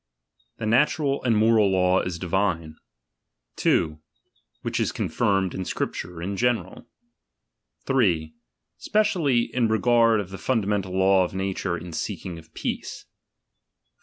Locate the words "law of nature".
10.93-11.77